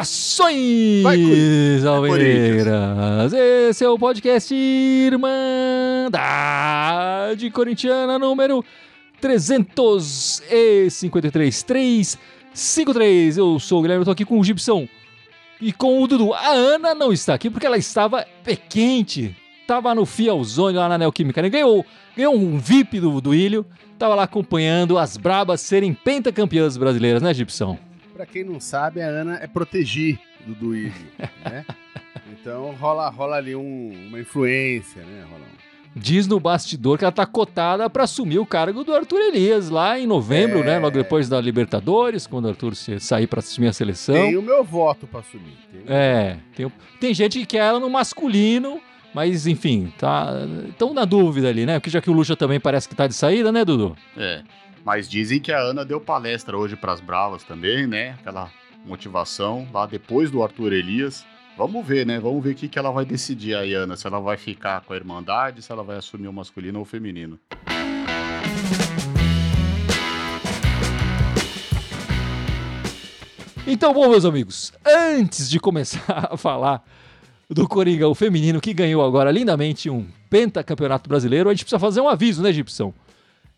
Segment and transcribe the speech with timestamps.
[0.00, 3.32] Saudações, Alvinegras!
[3.32, 5.20] Esse é o podcast Irmandade
[7.50, 8.64] Corintiana número
[9.20, 13.36] 353 353.
[13.36, 14.88] Eu sou o Guilherme, eu tô aqui com o Gibson
[15.60, 16.32] e com o Dudu.
[16.34, 19.36] A Ana não está aqui porque ela estava pequente.
[19.66, 21.40] Tava no Fielzone lá na Neoquímica.
[21.42, 21.48] Né?
[21.48, 21.84] Ganhou,
[22.16, 23.64] ganhou um VIP do, do Ilho.
[23.98, 27.78] Tava lá acompanhando as brabas serem pentacampeãs brasileiras, né, Gibson?
[28.14, 30.92] Pra quem não sabe, a Ana é protegir do Duílio,
[31.44, 31.64] né?
[32.32, 35.24] Então rola, rola ali um- uma influência, né?
[35.30, 39.18] Rola um- Diz no bastidor que ela tá cotada para assumir o cargo do Arthur
[39.20, 40.62] Elias lá em novembro, É.
[40.62, 40.78] né?
[40.78, 44.14] Logo depois da Libertadores, quando o Arthur sair para assumir a seleção.
[44.14, 45.56] Tem o meu voto pra assumir.
[45.72, 48.80] Tem É, tem, tem gente que quer ela no masculino,
[49.12, 50.28] mas enfim, tá.
[50.68, 51.80] Estão na dúvida ali, né?
[51.80, 53.96] Porque já que o Lucha também parece que tá de saída, né, Dudu?
[54.16, 54.42] É.
[54.84, 58.14] Mas dizem que a Ana deu palestra hoje pras Bravas também, né?
[58.20, 58.48] Aquela
[58.86, 61.26] motivação lá depois do Arthur Elias.
[61.56, 62.18] Vamos ver, né?
[62.18, 63.96] Vamos ver o que, que ela vai decidir aí, Ana.
[63.96, 66.86] Se ela vai ficar com a Irmandade, se ela vai assumir o masculino ou o
[66.86, 67.38] feminino.
[73.66, 76.82] Então, bom, meus amigos, antes de começar a falar
[77.48, 82.08] do Coringão feminino que ganhou agora lindamente um pentacampeonato brasileiro, a gente precisa fazer um
[82.08, 82.92] aviso, né, Gibson?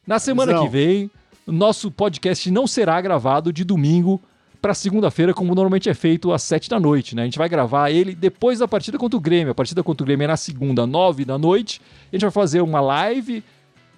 [0.07, 1.11] Na semana que vem,
[1.47, 4.21] nosso podcast não será gravado de domingo
[4.63, 7.23] para segunda-feira, como normalmente é feito às sete da noite, né?
[7.23, 9.51] A gente vai gravar ele depois da partida contra o Grêmio.
[9.51, 11.81] A partida contra o Grêmio é na segunda, nove da noite.
[12.13, 13.43] A gente vai fazer uma live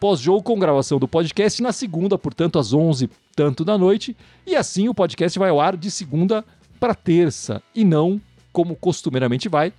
[0.00, 4.16] pós-jogo com gravação do podcast na segunda, portanto, às 11 tanto da noite.
[4.46, 6.42] E assim o podcast vai ao ar de segunda
[6.80, 8.18] para terça e não,
[8.50, 9.70] como costumeiramente vai,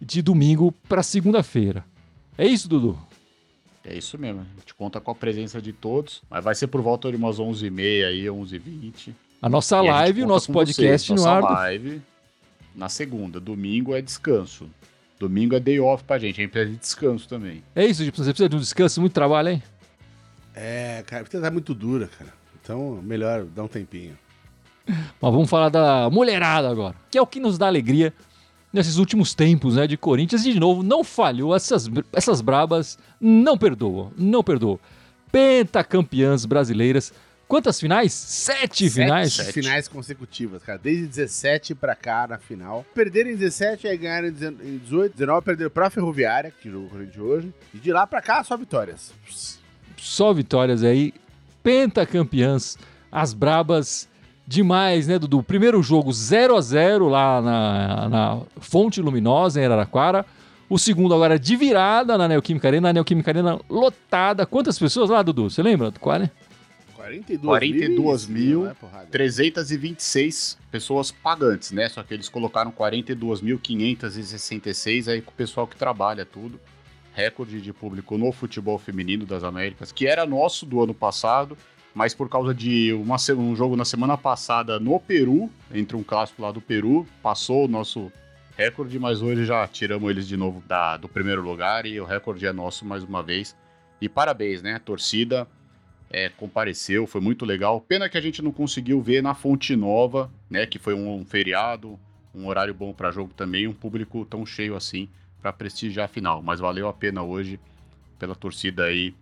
[0.00, 1.84] de domingo para segunda-feira.
[2.36, 2.96] É isso, Dudu?
[3.84, 4.42] É isso mesmo.
[4.42, 7.38] A gente conta com a presença de todos, mas vai ser por volta de umas
[7.38, 9.14] 11h30 aí, 11h20.
[9.40, 11.20] A nossa E a live, o conta nosso podcast vocês.
[11.20, 11.52] no Nossa ar.
[11.54, 12.02] live
[12.74, 13.38] na segunda.
[13.40, 14.68] Domingo é descanso.
[15.18, 16.40] Domingo é day off pra gente.
[16.40, 17.62] A gente precisa de descanso também.
[17.74, 18.22] É isso, Gibson.
[18.24, 19.62] Você precisa de um descanso, muito trabalho, hein?
[20.54, 22.32] É, cara, porque tá muito dura, cara.
[22.62, 24.16] Então, melhor dar um tempinho.
[24.86, 28.12] Mas vamos falar da mulherada agora, que é o que nos dá alegria
[28.72, 30.44] nesses últimos tempos, né, de Corinthians.
[30.46, 31.54] E de novo, não falhou.
[31.54, 34.78] Essas, essas brabas não perdoam, não perdoam.
[35.32, 37.12] Pentacampeãs brasileiras.
[37.48, 38.12] Quantas finais?
[38.12, 39.32] Sete, finais?
[39.32, 40.78] Sete finais consecutivas, cara.
[40.78, 42.84] Desde 17 pra cá na final.
[42.94, 45.14] Perderam em 17, aí ganharam em 18.
[45.16, 47.54] 19 perderam pra Ferroviária, que jogou com a gente hoje.
[47.72, 49.14] E de lá pra cá, só vitórias.
[49.96, 51.14] Só vitórias aí.
[51.62, 52.76] Pentacampeãs.
[53.10, 54.06] As brabas
[54.46, 55.42] demais, né, Dudu?
[55.42, 60.26] Primeiro jogo 0 a 0 lá na, na Fonte Luminosa, em Araraquara.
[60.68, 62.90] O segundo agora de virada na Neoquímica Arena.
[62.90, 64.44] A Neoquímica Arena lotada.
[64.44, 65.48] Quantas pessoas lá, Dudu?
[65.48, 65.90] Você lembra?
[65.98, 66.30] Qual, né?
[67.08, 69.06] 42, 42 mil, não é porrada.
[69.10, 71.88] 326 pessoas pagantes, né?
[71.88, 76.60] Só que eles colocaram 42.566 aí com o pessoal que trabalha tudo.
[77.14, 81.56] Recorde de público no futebol feminino das Américas, que era nosso do ano passado,
[81.94, 86.42] mas por causa de uma um jogo na semana passada no Peru, entre um clássico
[86.42, 88.12] lá do Peru, passou o nosso
[88.56, 92.46] recorde, mas hoje já tiramos eles de novo da- do primeiro lugar e o recorde
[92.46, 93.56] é nosso mais uma vez.
[94.00, 94.80] E parabéns, né?
[94.84, 95.48] Torcida
[96.10, 97.80] é, compareceu, foi muito legal.
[97.80, 100.66] Pena que a gente não conseguiu ver na Fonte Nova, né?
[100.66, 101.98] Que foi um, um feriado,
[102.34, 105.08] um horário bom para jogo também, um público tão cheio assim
[105.40, 106.42] para prestigiar a final.
[106.42, 107.60] Mas valeu a pena hoje
[108.18, 109.14] pela torcida aí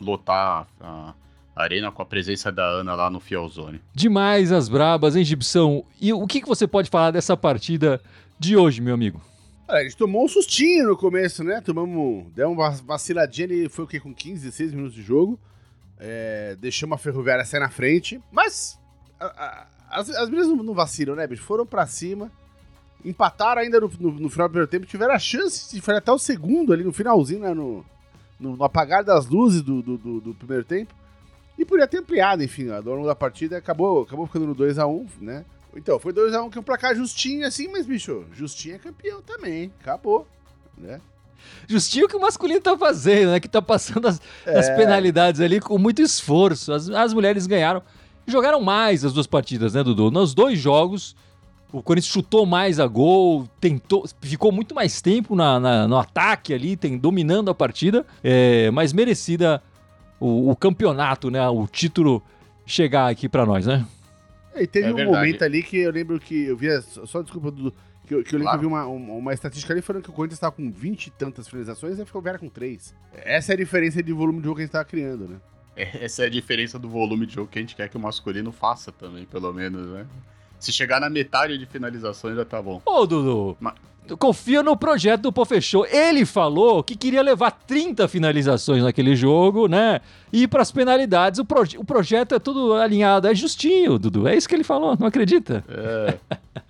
[0.00, 1.14] lotar a,
[1.54, 3.80] a arena com a presença da Ana lá no Fielzone.
[3.94, 5.84] Demais as brabas, hein, Gibson?
[6.00, 8.00] E o que, que você pode falar dessa partida
[8.38, 9.20] de hoje, meu amigo?
[9.68, 11.60] A gente tomou um sustinho no começo, né?
[11.60, 12.26] Tomamos.
[12.34, 14.00] Deu uma vaciladinha ali, foi o quê?
[14.00, 15.38] Com 15, 16 minutos de jogo.
[16.00, 18.20] É, deixamos a ferroviária sair na frente.
[18.32, 18.78] Mas
[19.20, 19.66] a- a-
[20.00, 21.42] as, as meninas não, não vacilam, né, bicho?
[21.42, 22.30] Foram pra cima.
[23.04, 24.86] Empataram ainda no, no- no final do primeiro tempo.
[24.86, 27.52] Tiveram a chance de fazer até o segundo ali no finalzinho, né?
[27.54, 27.84] No,
[28.38, 30.94] no- no apagar das luzes do, do, do- do primeiro tempo.
[31.58, 35.44] E podia ter ampliado, enfim, ao longo da partida acabou, acabou ficando no 2x1, né?
[35.76, 39.70] Então, foi 2x1 que é um placar justinho assim, mas, bicho, Justinho é campeão também.
[39.80, 40.26] Acabou,
[40.78, 41.00] né?
[41.68, 43.40] Justinho que o masculino tá fazendo, né?
[43.40, 44.76] Que tá passando as, as É.
[44.76, 46.72] penalidades ali com muito esforço.
[46.72, 47.82] As, as mulheres ganharam.
[48.26, 50.10] Jogaram mais as duas partidas, né, Dudu?
[50.10, 51.16] Nos dois jogos,
[51.72, 56.52] o Corinthians chutou mais a gol, tentou, ficou muito mais tempo na, na- no ataque
[56.54, 58.04] ali, tem, dominando a partida.
[58.22, 59.62] É, mas merecida
[60.20, 61.48] o, o campeonato, né?
[61.48, 62.22] O título
[62.66, 63.84] chegar aqui pra nós, né?
[64.54, 65.16] E teve É um verdade.
[65.16, 67.72] momento ali que eu lembro que eu via, só só desculpa, Dudu,
[68.10, 68.58] Que, eu- que eu lembro Claro.
[68.58, 71.06] que eu vi uma, uma, uma estatística ali falando que o Corinthians estava com 20
[71.06, 72.92] e tantas finalizações e a Ferroviária com 3.
[73.14, 75.36] Essa é a diferença de volume de jogo que a gente tava criando, né?
[75.76, 78.50] Essa é a diferença do volume de jogo que a gente quer que o masculino
[78.50, 80.06] faça também, pelo menos, né?
[80.58, 82.82] Se chegar na metade de finalizações já tá bom.
[82.84, 83.74] Ô, Dudu, Ma-
[84.08, 85.86] tu confia no projeto do Pofechou.
[85.86, 90.00] Ele falou que queria levar 30 finalizações naquele jogo, né?
[90.32, 91.38] E ir pras penalidades.
[91.38, 94.26] O, proje- o projeto é tudo alinhado, é justinho, Dudu.
[94.26, 95.64] É isso que ele falou, não acredita?
[95.68, 96.18] É.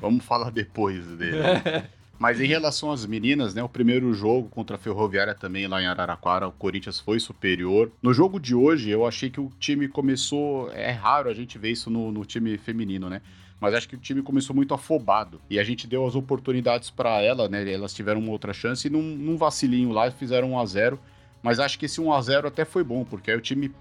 [0.00, 1.38] Vamos falar depois dele.
[2.18, 3.62] Mas em relação às meninas, né?
[3.62, 7.90] O primeiro jogo contra a Ferroviária também lá em Araraquara, o Corinthians foi superior.
[8.02, 10.70] No jogo de hoje, eu achei que o time começou.
[10.72, 13.20] É raro a gente ver isso no, no time feminino, né?
[13.60, 15.40] Mas acho que o time começou muito afobado.
[15.48, 17.70] E a gente deu as oportunidades para ela, né?
[17.70, 21.00] Elas tiveram uma outra chance e num, num vacilinho lá fizeram 1 a 0
[21.42, 23.72] Mas acho que esse 1 a 0 até foi bom, porque aí o time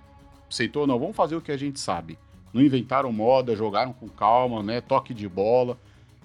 [0.50, 2.18] aceitou, não, vamos fazer o que a gente sabe.
[2.54, 4.80] Não inventaram moda, jogaram com calma, né?
[4.82, 5.78] Toque de bola.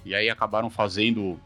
[0.05, 1.41] E aí acabaram fazendo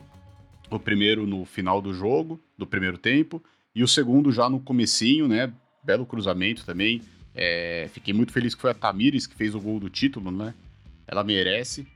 [0.71, 3.43] o primeiro no final do jogo, do primeiro tempo,
[3.75, 5.53] e o segundo já no comecinho, né?
[5.83, 7.03] Belo cruzamento também.
[7.35, 10.55] É, fiquei muito feliz que foi a Tamires que fez o gol do título, né?
[11.07, 11.87] Ela merece.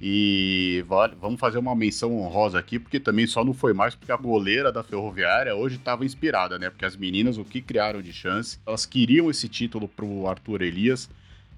[0.00, 0.84] E
[1.20, 4.70] vamos fazer uma menção honrosa aqui, porque também só não foi mais porque a goleira
[4.70, 6.68] da Ferroviária hoje estava inspirada, né?
[6.68, 11.08] Porque as meninas, o que criaram de chance, elas queriam esse título pro Arthur Elias.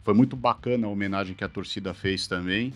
[0.04, 2.72] Foi muito bacana a homenagem que a torcida fez também.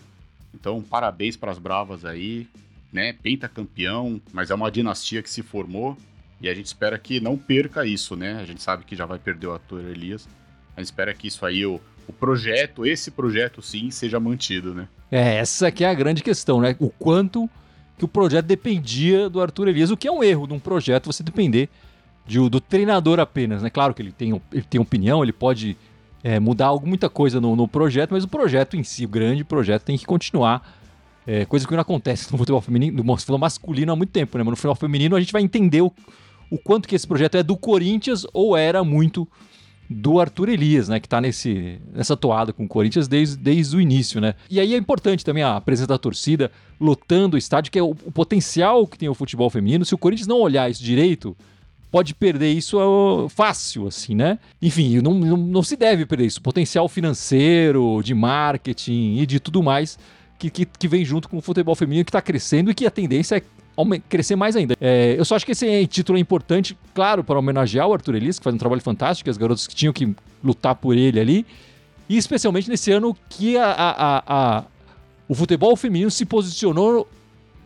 [0.53, 2.47] Então, parabéns para as bravas aí,
[2.91, 3.13] né?
[3.13, 5.97] Pentacampeão, mas é uma dinastia que se formou
[6.41, 8.39] e a gente espera que não perca isso, né?
[8.41, 10.27] A gente sabe que já vai perder o Arthur Elias.
[10.75, 14.87] A gente espera que isso aí, o, o projeto, esse projeto sim, seja mantido, né?
[15.11, 16.75] É, essa que é a grande questão, né?
[16.79, 17.49] O quanto
[17.97, 21.05] que o projeto dependia do Arthur Elias, o que é um erro de um projeto
[21.05, 21.69] você depender
[22.25, 23.69] de, do treinador apenas, né?
[23.69, 25.77] Claro que ele tem, ele tem opinião, ele pode
[26.23, 29.43] é, mudar algo- muita coisa no, no projeto, mas o projeto em si, o grande
[29.43, 30.79] projeto, tem que continuar.
[31.25, 34.43] É, coisa que não acontece no futebol feminino, no futebol masculino há muito tempo, né?
[34.43, 35.91] Mas no futebol feminino a gente vai entender o,
[36.49, 39.27] o quanto que esse projeto é do Corinthians ou era muito
[39.87, 40.99] do Arthur Elias, né?
[40.99, 44.33] Que tá nesse, nessa toada com o Corinthians desde, desde o início, né?
[44.49, 47.89] E aí é importante também a presença da torcida lotando o estádio, que é o,
[47.91, 49.85] o potencial que tem o futebol feminino.
[49.85, 51.35] Se o Corinthians não olhar isso direito,
[51.91, 54.39] pode perder isso ó, fácil, assim, né?
[54.61, 56.41] Enfim, não, não, não se deve perder isso.
[56.41, 59.99] Potencial financeiro, de marketing e de tudo mais
[60.39, 62.91] que, que, que vem junto com o futebol feminino que está crescendo e que a
[62.91, 63.41] tendência é
[64.09, 64.75] crescer mais ainda.
[64.79, 68.37] É, eu só acho que esse título é importante, claro, para homenagear o Arthur Elias,
[68.39, 70.13] que faz um trabalho fantástico, as garotas que tinham que
[70.43, 71.45] lutar por ele ali,
[72.07, 74.63] e especialmente nesse ano que a- a- a-
[75.27, 77.07] o futebol feminino se posicionou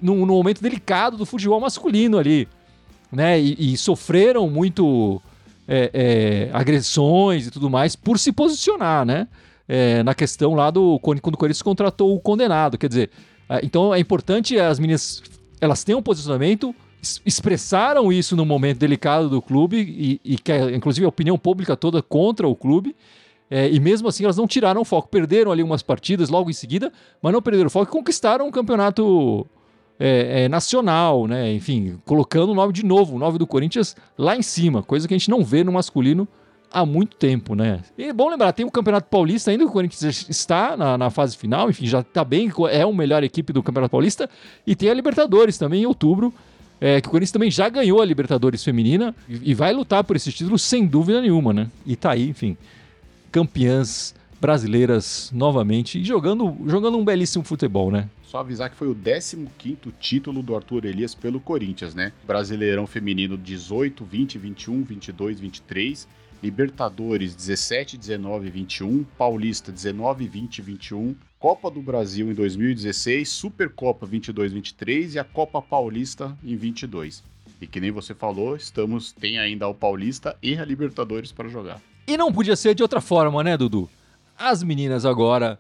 [0.01, 2.47] num, num momento delicado do futebol masculino ali,
[3.11, 3.39] né?
[3.39, 5.21] E, e sofreram muito
[5.67, 9.27] é, é, agressões e tudo mais por se posicionar, né?
[9.67, 13.09] É, na questão lá do quando o Corinthians contratou o condenado, quer dizer,
[13.49, 15.23] ah, então é importante as meninas
[15.59, 20.51] elas têm um posicionamento, es- expressaram isso no momento delicado do clube e, e que
[20.51, 22.95] é, inclusive a opinião pública toda contra o clube.
[23.49, 26.53] É, e mesmo assim elas não tiraram o foco, perderam ali umas partidas logo em
[26.53, 26.91] seguida,
[27.21, 29.45] mas não perderam o foco e conquistaram um campeonato
[29.99, 31.53] é, é, nacional, né?
[31.53, 35.13] Enfim, colocando o nome de novo, o nome do Corinthians lá em cima, coisa que
[35.13, 36.27] a gente não vê no masculino
[36.71, 37.79] há muito tempo, né?
[37.97, 41.37] E é bom lembrar, tem o Campeonato Paulista ainda, o Corinthians está na, na fase
[41.37, 44.29] final, enfim, já está bem, é a melhor equipe do Campeonato Paulista,
[44.67, 46.33] e tem a Libertadores também em outubro,
[46.81, 50.17] é, que o Corinthians também já ganhou a Libertadores feminina e, e vai lutar por
[50.17, 51.67] esse título sem dúvida nenhuma, né?
[51.85, 52.57] E tá aí, enfim,
[53.31, 58.09] campeãs brasileiras novamente e jogando, jogando um belíssimo futebol, né?
[58.23, 62.11] Só avisar que foi o 15º título do Arthur Elias pelo Corinthians, né?
[62.25, 66.07] Brasileirão feminino 18, 20, 21, 22, 23,
[66.43, 74.51] Libertadores 17, 19, 21, Paulista 19, 20, 21, Copa do Brasil em 2016, Supercopa 22,
[74.51, 77.23] 23 e a Copa Paulista em 22.
[77.61, 81.81] E que nem você falou, estamos tem ainda o Paulista e a Libertadores para jogar.
[82.07, 83.89] E não podia ser de outra forma, né, Dudu?
[84.37, 85.59] As meninas agora,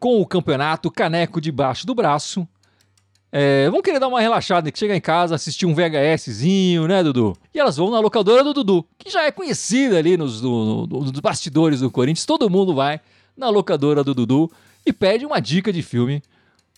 [0.00, 2.46] com o campeonato, caneco debaixo do braço,
[3.30, 7.36] é, vão querer dar uma relaxada, que chegar em casa, assistir um VHSzinho, né, Dudu?
[7.52, 10.86] E elas vão na locadora do Dudu, que já é conhecida ali nos, no-
[11.22, 12.26] bastidores do Corinthians.
[12.26, 13.00] Todo mundo vai
[13.36, 14.50] na locadora do Dudu
[14.86, 16.22] e pede uma dica de filme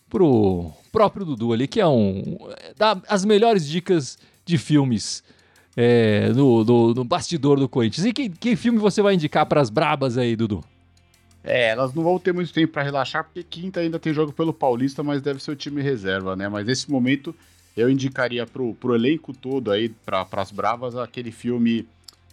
[0.08, 2.38] pro próprio Dudu ali, que é um.
[2.76, 5.23] dá as melhores dicas de filmes
[5.76, 8.06] é, no, no- no bastidor do Corinthians.
[8.06, 10.64] E que, que filme você vai indicar para as brabas aí, Dudu?
[11.47, 14.53] É, elas não vão ter muito tempo para relaxar, porque quinta ainda tem jogo pelo
[14.53, 16.49] Paulista, mas deve ser o time reserva, né?
[16.49, 17.33] Mas nesse momento
[17.76, 21.87] eu indicaria pro, pro elenco todo aí, para as bravas, aquele filme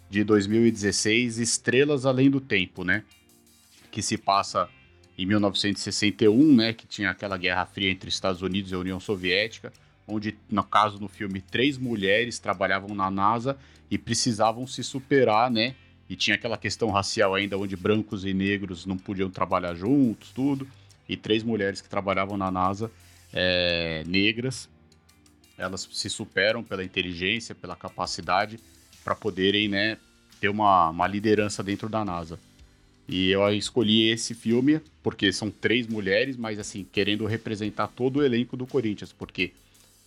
[0.09, 3.03] de 2016, Estrelas Além do Tempo, né?
[3.91, 4.67] Que se passa
[5.15, 9.71] em 1961, né, que tinha aquela guerra fria entre Estados Unidos e União Soviética,
[10.07, 13.55] onde, no caso no filme, três mulheres trabalhavam na NASA
[13.91, 15.75] e precisavam se superar, né?
[16.09, 20.67] E tinha aquela questão racial ainda, onde brancos e negros não podiam trabalhar juntos, tudo.
[21.07, 22.91] E três mulheres que trabalhavam na NASA,
[23.33, 24.69] é, negras,
[25.57, 28.59] elas se superam pela inteligência, pela capacidade,
[29.03, 29.97] para poderem, né,
[30.39, 32.39] ter uma, uma liderança dentro da NASA.
[33.07, 38.23] E eu escolhi esse filme porque são três mulheres, mas assim, querendo representar todo o
[38.23, 39.51] elenco do Corinthians, porque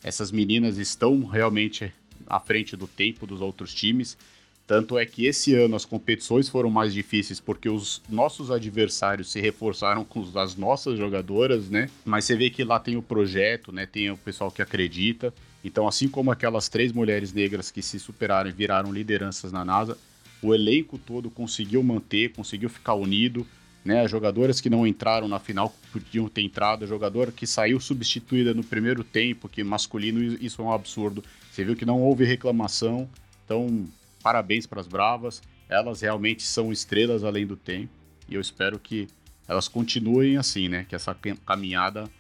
[0.03, 1.93] essas meninas estão realmente
[2.27, 4.17] à frente do tempo dos outros times.
[4.67, 9.41] Tanto é que esse ano as competições foram mais difíceis porque os nossos adversários se
[9.41, 11.89] reforçaram com as nossas jogadoras, né?
[12.05, 13.87] Mas você vê que lá tem o projeto, né?
[13.87, 15.33] Tem o pessoal que acredita.
[15.65, 19.97] Então, assim como aquelas três mulheres negras que se superaram e viraram lideranças na NASA,
[20.43, 23.47] o elenco todo conseguiu manter, conseguiu ficar unido,
[23.85, 24.03] né?
[24.03, 28.53] As jogadoras que não entraram na final podiam ter entrado, a jogadora que saiu substituída
[28.53, 31.23] no primeiro tempo, que masculino, isso é um absurdo.
[31.53, 33.09] Você viu que não houve reclamação,
[33.45, 33.87] então
[34.27, 35.41] parabéns para as bravas.
[35.69, 37.93] Elas realmente são estrelas além do tempo
[38.29, 39.07] e eu espero que
[39.47, 40.85] elas continuem assim, né?
[40.89, 41.17] Que essa
[41.47, 42.11] caminhada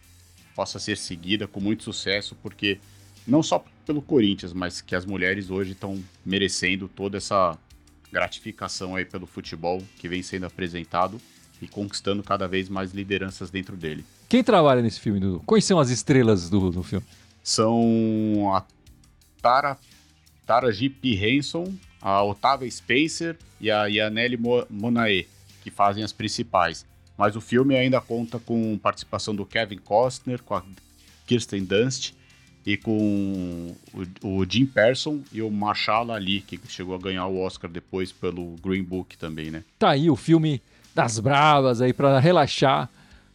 [0.54, 2.78] possa ser seguida com muito sucesso, porque
[3.26, 7.58] não só pelo Corinthians, mas que as mulheres hoje estão merecendo toda essa
[8.12, 11.20] gratificação aí pelo futebol que vem sendo apresentado
[11.60, 14.04] e conquistando cada vez mais lideranças dentro dele.
[14.28, 15.42] Quem trabalha nesse filme, Dudu?
[15.44, 17.04] Quais são as estrelas do, do filme?
[17.42, 18.64] São a
[19.42, 19.76] Tara,
[20.46, 20.88] Tara G.
[20.88, 21.16] P.
[21.16, 21.74] Henson,
[22.06, 24.38] a Otávia Spencer e a Yaneli
[24.70, 25.26] Monae,
[25.60, 26.86] que fazem as principais.
[27.18, 30.62] Mas o filme ainda conta com participação do Kevin Costner, com a
[31.26, 32.12] Kirsten Dunst
[32.64, 33.74] e com
[34.22, 38.12] o, o Jim Person e o Marshall Ali, que chegou a ganhar o Oscar depois
[38.12, 39.64] pelo Green Book também, né?
[39.76, 40.62] Tá aí o filme
[40.94, 42.88] das bravas aí para relaxar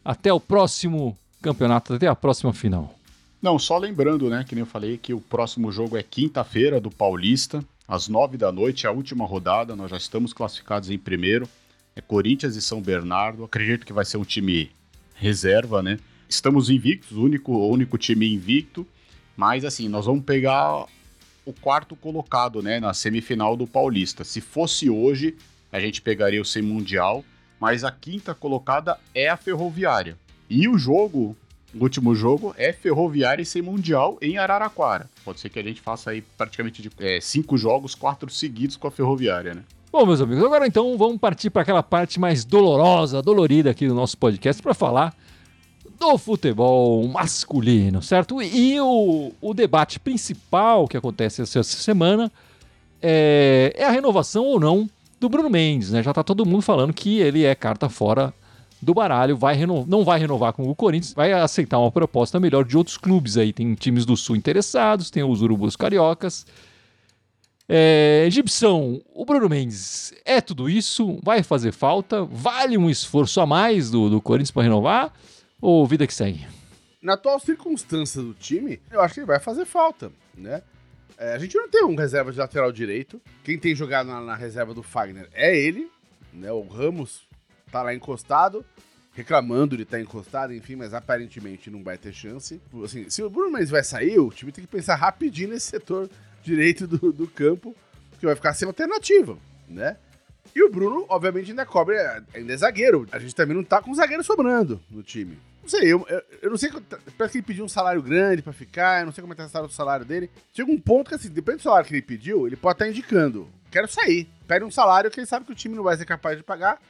[0.04, 2.96] até o próximo campeonato, até a próxima final.
[3.42, 6.90] Não, só lembrando, né, que nem eu falei, que o próximo jogo é quinta-feira do
[6.90, 11.48] Paulista, às nove da noite, a última rodada, nós já estamos classificados em primeiro,
[11.96, 14.72] é Corinthians e São Bernardo, acredito que vai ser um time
[15.16, 16.00] reserva, né?
[16.30, 18.88] Estamos invictos, o único, único time invicto,
[19.36, 20.86] mas assim, nós vamos pegar
[21.46, 24.24] o quarto colocado, né, na semifinal do Paulista.
[24.24, 25.36] Se fosse hoje,
[25.72, 27.26] a gente pegaria o sem mundial
[27.62, 30.18] mas a quinta colocada é a Ferroviária.
[30.50, 31.38] E o jogo,
[31.80, 35.10] último jogo, é Ferroviária e sem Mundial em Araraquara.
[35.24, 38.88] Pode ser que a gente faça aí praticamente de, é, cinco jogos, quatro seguidos com
[38.88, 39.64] a Ferroviária, né?
[39.92, 43.94] Bom, meus amigos, agora então vamos partir para aquela parte mais dolorosa, dolorida aqui do
[43.94, 45.14] nosso podcast para falar
[46.00, 48.42] do futebol masculino, certo?
[48.42, 52.32] E o, o debate principal que acontece essa semana
[53.02, 56.02] é, é a renovação ou não do Bruno Mendes, né?
[56.02, 58.34] Já tá todo mundo falando que ele é carta fora
[58.82, 62.76] do baralho, vai não vai renovar com o Corinthians, vai aceitar uma proposta melhor de
[62.76, 63.54] outros clubes aí.
[63.54, 66.46] Tem times do Sul interessados, tem os Urubus Cariocas.
[67.70, 68.28] É,
[69.14, 71.20] o Bruno Mendes é tudo isso?
[71.24, 72.26] Vai fazer falta?
[72.26, 75.14] Vale um esforço a mais do, do Corinthians para renovar?
[75.62, 76.46] Ou vida que segue?
[77.02, 80.62] Na atual circunstância do time, eu acho que ele vai fazer falta, né?
[81.18, 83.22] É, a gente não tem um reserva de lateral direito.
[83.44, 85.90] Quem tem jogado na, na, reserva do Fagner é ele,
[86.34, 86.52] né?
[86.52, 87.22] O Ramos
[87.72, 88.66] tá lá encostado,
[89.14, 92.62] reclamando de estar tá encostado, enfim, mas aparentemente não vai ter chance.
[92.84, 96.10] Assim, se o Bruno Mendes vai sair, o time tem que pensar rapidinho nesse setor
[96.44, 97.76] direito do, do campo,
[98.20, 99.38] que vai ficar sem alternativa,
[99.68, 99.98] né?
[100.56, 101.96] E o Bruno, obviamente, ainda cobre,
[102.34, 103.08] ainda é zagueiro.
[103.12, 105.38] A gente também não tá com zagueiro sobrando no time.
[105.62, 106.70] Não sei, eu, eu, eu não sei.
[107.18, 109.48] Parece que ele pediu um salário grande pra ficar, eu não sei como é que
[109.48, 110.30] tá o salário dele.
[110.54, 112.92] Chega um ponto que, assim, depende do salário que ele pediu, ele pode estar tá
[112.92, 114.28] indicando: quero sair.
[114.48, 116.82] Pede um salário que ele sabe que o time não vai ser capaz de pagar.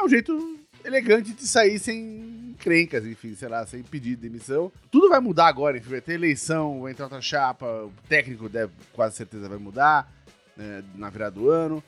[0.00, 4.72] É um jeito elegante de sair sem crencas, enfim, sei lá, sem pedir demissão.
[4.90, 8.72] Tudo vai mudar agora, enfim, vai ter eleição, vai entrar outra chapa, o técnico deve,
[8.94, 10.10] quase certeza vai mudar
[10.56, 11.84] né, na virada do ano.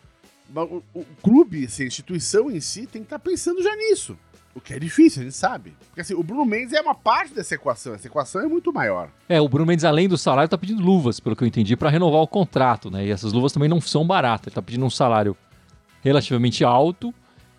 [0.55, 4.19] O, o, clube, assim, a instituição em si tem que estar tá pensando já nisso.
[4.55, 5.75] O que é difícil, a gente sabe.
[5.87, 7.95] Porque assim, o Bruno Mendes é uma parte dessa equação.
[7.95, 9.09] Essa equação é muito maior.
[9.27, 11.89] É, o Bruno Mendes, além do salário, tá pedindo luvas, pelo que eu entendi, para
[11.89, 13.07] renovar o contrato, né?
[13.07, 14.49] E essas luvas também não são baratas.
[14.49, 15.35] Ele tá pedindo um salário
[16.03, 17.15] relativamente alto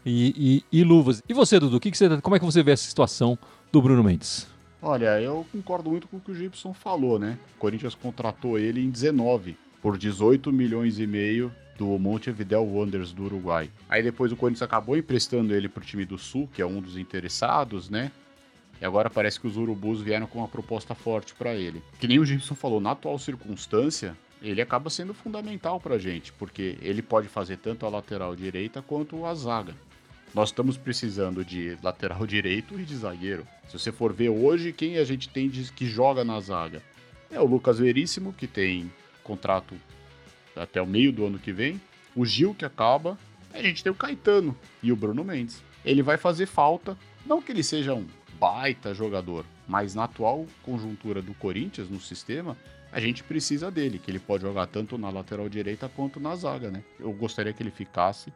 [0.06, 1.22] e, e, e luvas.
[1.28, 3.38] E você, Dudu, que que você, como é que você vê essa situação
[3.72, 4.48] do Bruno Mendes?
[4.82, 7.38] Olha, eu concordo muito com o que o Gibson falou, né?
[7.56, 13.24] O Corinthians contratou ele em 19 por 18 milhões e meio do Montevideo Wanderers do
[13.24, 13.70] Uruguai.
[13.90, 16.82] Aí depois o Corinthians acabou emprestando ele para o time do Sul, que é um
[16.82, 18.12] dos interessados, né?
[18.82, 21.82] E agora parece que os Urubus vieram com uma proposta forte para ele.
[22.00, 26.34] Que nem o Gibson falou, na atual circunstância, ele acaba sendo fundamental para a gente,
[26.34, 29.74] porque ele pode fazer tanto a lateral direita quanto a zaga.
[30.34, 33.48] Nós estamos precisando de lateral direito e de zagueiro.
[33.68, 36.82] Se você for ver hoje, quem a gente tem que joga na zaga?
[37.32, 38.92] É o Lucas Veríssimo, que tem
[39.24, 39.76] contrato
[40.56, 41.80] até o meio do ano que vem.
[42.16, 43.18] O Gil, que acaba.
[43.54, 45.64] A gente tem o Caetano e o Bruno Mendes.
[45.86, 48.06] Ele vai fazer falta, não que ele seja um
[48.40, 52.58] baita jogador, mas na atual conjuntura do Corinthians, no sistema,
[52.92, 56.72] a gente precisa dele, que ele pode jogar tanto na lateral direita quanto na zaga,
[56.72, 56.84] né?
[57.00, 58.34] Eu gostaria que ele ficasse,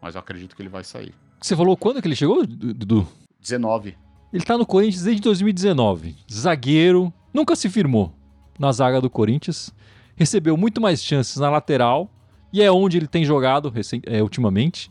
[0.00, 1.14] mas acredito que ele vai sair.
[1.44, 3.06] Você falou quando que ele chegou, Dudu?
[3.38, 3.94] 19.
[4.32, 6.16] Ele tá no Corinthians desde 2019.
[6.32, 8.14] Zagueiro, nunca se firmou
[8.58, 9.70] na zaga do Corinthians.
[10.16, 12.10] Recebeu muito mais chances na lateral
[12.50, 13.70] e é onde ele tem jogado
[14.06, 14.90] é, ultimamente.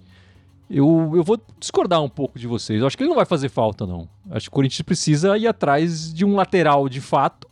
[0.70, 2.80] Eu, eu vou discordar um pouco de vocês.
[2.80, 4.08] Eu acho que ele não vai fazer falta, não.
[4.30, 7.48] Acho que o Corinthians precisa ir atrás de um lateral de fato.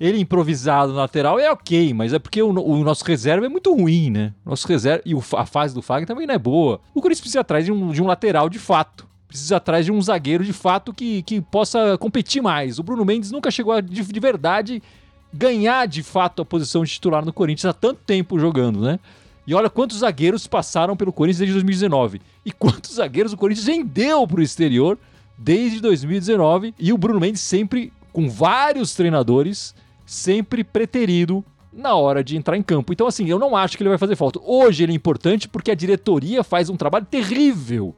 [0.00, 3.74] Ele improvisado na lateral é ok, mas é porque o, o nosso reserva é muito
[3.74, 4.32] ruim, né?
[4.44, 6.80] Nosso reserva e o, a fase do Fagner também não é boa.
[6.94, 10.00] O Corinthians precisa atrás de um, de um lateral de fato precisa atrás de um
[10.00, 12.78] zagueiro de fato que, que possa competir mais.
[12.78, 14.82] O Bruno Mendes nunca chegou a, de, de, verdade
[15.30, 18.98] ganhar de fato a posição de titular no Corinthians há tanto tempo jogando, né?
[19.46, 24.26] E olha quantos zagueiros passaram pelo Corinthians desde 2019 e quantos zagueiros o Corinthians vendeu
[24.26, 24.98] para o exterior
[25.36, 29.74] desde 2019 e o Bruno Mendes sempre com vários treinadores,
[30.08, 32.92] sempre preterido na hora de entrar em campo.
[32.92, 34.40] Então assim, eu não acho que ele vai fazer falta.
[34.42, 37.94] Hoje ele é importante porque a diretoria faz um trabalho terrível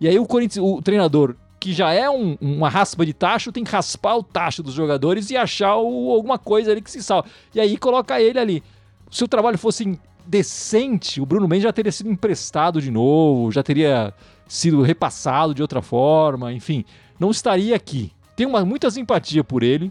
[0.00, 3.64] e aí o Corinthians, o treinador que já é um, uma raspa de tacho, tem
[3.64, 7.26] que raspar o tacho dos jogadores e achar o, alguma coisa ali que se salva.
[7.54, 8.62] E aí coloca ele ali.
[9.10, 13.62] Se o trabalho fosse decente, o Bruno Mendes já teria sido emprestado de novo, já
[13.62, 14.12] teria
[14.46, 16.84] sido repassado de outra forma, enfim,
[17.18, 18.12] não estaria aqui.
[18.36, 19.90] Tenho uma, muita simpatia por ele,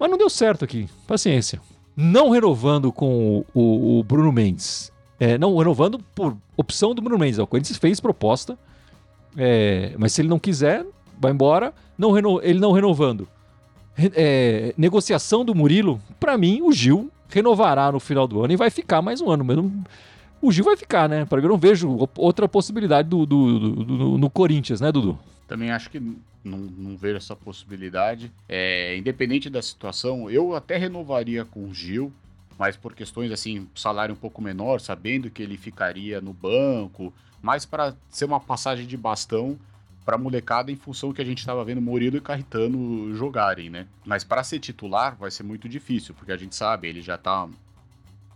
[0.00, 0.88] mas não deu certo aqui.
[1.06, 1.60] Paciência.
[1.94, 4.90] Não renovando com o, o, o Bruno Mendes.
[5.20, 7.38] É, não renovando por opção do Bruno Mendes.
[7.38, 8.58] O Corinthians fez proposta
[9.36, 10.84] é, mas se ele não quiser,
[11.18, 11.72] vai embora.
[11.96, 12.40] Não reno...
[12.42, 13.28] Ele não renovando.
[14.14, 18.70] É, negociação do Murilo, para mim, o Gil renovará no final do ano e vai
[18.70, 19.44] ficar mais um ano.
[19.44, 19.72] Mas não...
[20.40, 21.24] o Gil vai ficar, né?
[21.24, 25.18] Para eu não vejo outra possibilidade do, do, do, do, no Corinthians, né, Dudu?
[25.46, 26.00] Também acho que
[26.44, 28.32] não, não vejo essa possibilidade.
[28.48, 32.12] É, independente da situação, eu até renovaria com o Gil,
[32.58, 37.64] mas por questões assim, salário um pouco menor, sabendo que ele ficaria no banco, mais
[37.64, 39.58] para ser uma passagem de bastão
[40.04, 43.86] para molecada em função que a gente estava vendo Murilo e Carritano jogarem, né?
[44.04, 47.46] Mas para ser titular vai ser muito difícil, porque a gente sabe, ele já está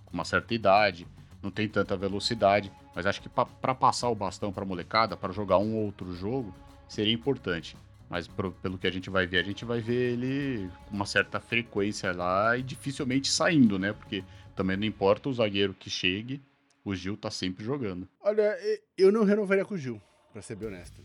[0.04, 1.06] com uma certa idade,
[1.42, 5.58] não tem tanta velocidade, mas acho que para passar o bastão para molecada, para jogar
[5.58, 6.54] um ou outro jogo,
[6.88, 7.76] seria importante.
[8.08, 11.06] Mas pro, pelo que a gente vai ver, a gente vai ver ele com uma
[11.06, 13.92] certa frequência lá e dificilmente saindo, né?
[13.92, 14.22] Porque
[14.54, 16.40] também não importa o zagueiro que chegue,
[16.84, 18.06] o Gil tá sempre jogando.
[18.22, 18.56] Olha,
[18.96, 20.00] eu não renovaria com o Gil,
[20.32, 21.00] pra ser bem honesto.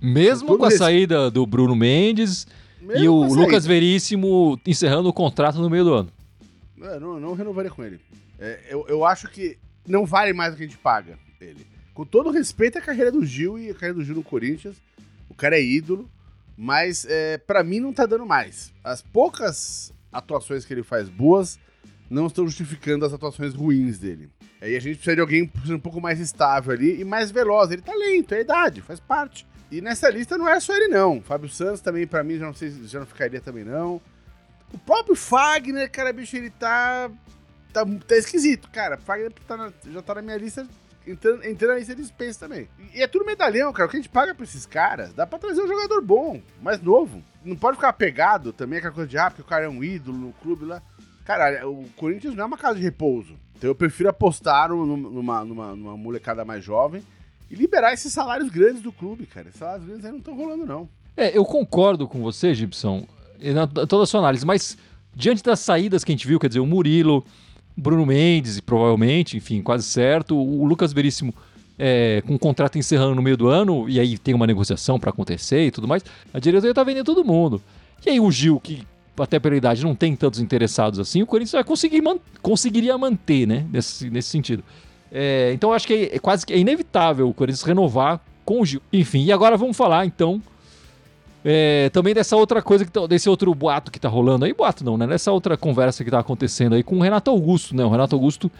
[0.00, 2.46] Mesmo com a saída do Bruno Mendes
[2.80, 6.12] Mesmo e o Lucas Veríssimo encerrando o contrato no meio do ano.
[6.80, 8.00] É, não, não renovaria com ele.
[8.38, 11.66] É, eu, eu acho que não vale mais do que a gente paga ele.
[11.92, 14.76] Com todo respeito à carreira do Gil e a carreira do Gil no Corinthians,
[15.28, 16.10] o cara é ídolo,
[16.56, 18.72] mas é, para mim não tá dando mais.
[18.82, 21.58] As poucas atuações que ele faz boas
[22.08, 24.30] não estão justificando as atuações ruins dele.
[24.60, 27.70] Aí a gente precisa de alguém um pouco mais estável ali e mais veloz.
[27.70, 29.46] Ele tá lento, é a idade, faz parte.
[29.70, 31.20] E nessa lista não é só ele, não.
[31.20, 34.00] Fábio Santos também, para mim, já não sei já não ficaria também, não.
[34.72, 37.10] O próprio Fagner, cara, bicho, ele tá.
[37.72, 38.96] Tá, tá esquisito, cara.
[38.96, 40.66] Fagner tá na, já tá na minha lista,
[41.06, 42.68] entrando, entrando lista de Space também.
[42.94, 43.86] E é tudo medalhão, cara.
[43.86, 46.80] O que a gente paga pra esses caras, dá pra trazer um jogador bom, mais
[46.80, 47.22] novo.
[47.44, 50.16] Não pode ficar apegado também, aquela coisa de, ah, porque o cara é um ídolo
[50.16, 50.82] no clube lá.
[51.24, 53.34] Cara, o Corinthians não é uma casa de repouso.
[53.56, 57.02] Então eu prefiro apostar numa, numa, numa molecada mais jovem
[57.50, 59.48] e liberar esses salários grandes do clube, cara.
[59.48, 60.88] Esses salários grandes aí não estão rolando, não.
[61.16, 63.06] É, eu concordo com você, Gibson,
[63.40, 64.76] na toda a sua análise, mas
[65.14, 67.24] diante das saídas que a gente viu, quer dizer, o Murilo,
[67.76, 71.34] Bruno Mendes, provavelmente, enfim, quase certo, o Lucas Veríssimo
[71.78, 75.10] é, com o contrato encerrando no meio do ano, e aí tem uma negociação para
[75.10, 77.60] acontecer e tudo mais, a diretoria tá vendendo todo mundo.
[78.04, 78.86] E aí o Gil, que
[79.18, 83.46] até pela idade, não tem tantos interessados assim, o Corinthians vai conseguir man conseguiria manter,
[83.46, 83.64] né?
[83.72, 84.62] Nesse, nesse sentido.
[85.10, 88.66] É, então acho que é, é quase que é inevitável o Corinthians renovar com o
[88.66, 88.82] Gil.
[88.92, 90.42] Enfim, e agora vamos falar então
[91.44, 94.54] é, também dessa outra coisa, que tá, desse outro boato que tá rolando aí.
[94.54, 95.06] Boato não, né?
[95.06, 97.84] Dessa outra conversa que tá acontecendo aí com o Renato Augusto, né?
[97.84, 98.50] O Renato Augusto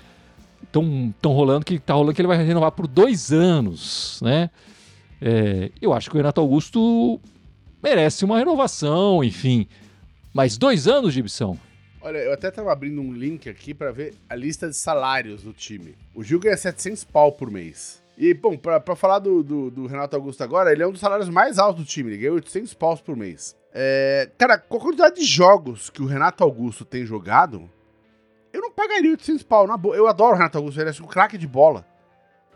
[0.70, 4.51] tão, tão rolando que tá rolando que ele vai renovar por dois anos, né?
[5.23, 7.18] É, eu acho que o Renato Augusto
[7.83, 9.66] merece uma renovação, enfim.
[10.35, 11.57] Mais dois anos, Gibson?
[12.03, 15.55] Olha, eu até tava abrindo um link aqui para ver a lista de salários do
[15.55, 15.94] time.
[16.14, 18.04] O Gil ganha 700 pau por mês.
[18.16, 21.00] E, bom, pra, pra falar do, do, do, Renato Augusto agora, ele é um dos
[21.00, 23.57] salários mais altos do time, ele ganha 800 paus por mês.
[23.72, 27.68] É, cara, com a quantidade de jogos que o Renato Augusto tem jogado,
[28.53, 29.96] eu não pagaria 800 pau, na boa.
[29.96, 31.85] Eu adoro o Renato Augusto, ele é um craque de bola.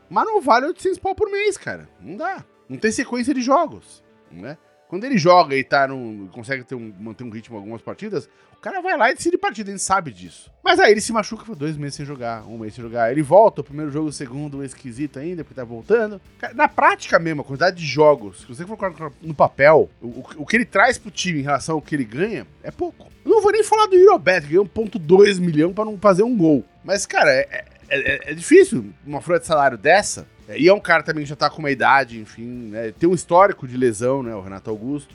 [0.08, 1.88] Mas não vale 800 pau por mês, cara.
[2.00, 2.44] Não dá.
[2.68, 4.56] Não tem sequência de jogos, né?
[4.88, 8.60] Quando ele joga e tá num, consegue ter um, manter um ritmo algumas partidas, o
[8.60, 10.50] cara vai lá e decide partida, gente sabe disso.
[10.64, 13.12] Mas aí ele se machuca por dois meses sem jogar, um mês sem jogar.
[13.12, 16.18] Ele volta, o primeiro jogo, o segundo, esquisito ainda, porque tá voltando.
[16.54, 20.46] Na prática mesmo, a quantidade de jogos, se você for colocar no papel, o, o,
[20.46, 23.08] que ele traz pro time em relação ao que ele ganha, é pouco.
[23.24, 26.36] Eu não vou nem falar do Eurobet, que ganhou 1,2 milhão para não fazer um
[26.36, 26.64] gol.
[26.82, 30.72] Mas, cara, é, é, é, é difícil uma folha de salário dessa é, e é
[30.72, 32.90] um cara também que já tá com uma idade, enfim, né?
[32.92, 34.34] Tem um histórico de lesão, né?
[34.34, 35.14] O Renato Augusto,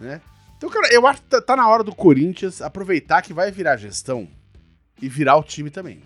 [0.00, 0.20] né?
[0.56, 3.76] Então, cara, eu acho que tá, tá na hora do Corinthians aproveitar que vai virar
[3.76, 4.28] gestão
[5.02, 6.00] e virar o time também.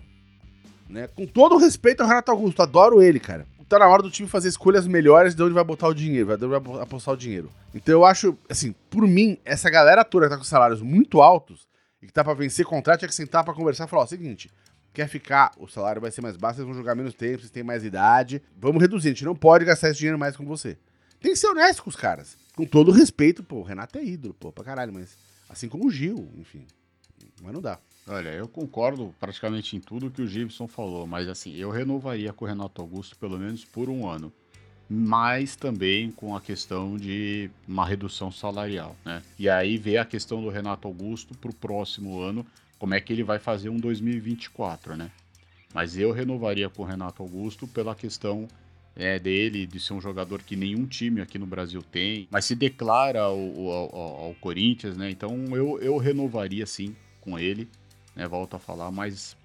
[0.89, 1.07] Né?
[1.07, 3.45] Com todo o respeito ao Renato Augusto, adoro ele, cara.
[3.69, 6.45] Tá na hora do time fazer escolhas melhores de onde vai botar o dinheiro, de
[6.45, 7.49] onde vai apostar o dinheiro.
[7.73, 11.67] Então eu acho, assim, por mim, essa galera toda que tá com salários muito altos
[11.99, 14.51] e que tá pra vencer contrato, tinha que sentar pra conversar e falar: ó, seguinte,
[14.93, 17.63] quer ficar, o salário vai ser mais baixo, vocês vão jogar menos tempo, vocês têm
[17.63, 18.41] mais idade.
[18.57, 20.77] Vamos reduzir, a gente não pode gastar esse dinheiro mais com você.
[21.19, 22.37] Tem que ser honesto com os caras.
[22.55, 25.17] Com todo respeito, pô, o Renato é ídolo, pô, pra caralho, mas
[25.49, 26.65] assim como o Gil, enfim.
[27.41, 27.79] Mas não dá.
[28.07, 32.43] Olha, eu concordo praticamente em tudo que o Gibson falou, mas assim, eu renovaria com
[32.43, 34.31] o Renato Augusto pelo menos por um ano.
[34.89, 39.23] Mas também com a questão de uma redução salarial, né?
[39.39, 42.45] E aí ver a questão do Renato Augusto pro próximo ano,
[42.83, 45.09] como é que ele vai fazer um 2024, né?
[45.73, 48.45] Mas eu renovaria com o Renato Augusto pela questão
[48.93, 52.55] é, dele, de ser um jogador que nenhum time aqui no Brasil tem, mas se
[52.55, 55.09] declara ao, ao, ao Corinthians, né?
[55.09, 57.69] Então eu, eu renovaria sim com ele,
[58.13, 58.27] né?
[58.27, 59.37] Volto a falar, mas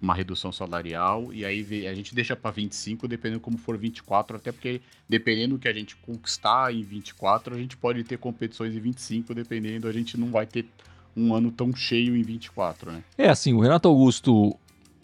[0.00, 4.52] uma redução salarial e aí a gente deixa para 25, dependendo como for 24, até
[4.52, 8.78] porque dependendo do que a gente conquistar em 24, a gente pode ter competições em
[8.78, 10.68] 25, dependendo, a gente não vai ter
[11.16, 13.02] um ano tão cheio em 24, né?
[13.16, 14.54] É assim, o Renato Augusto,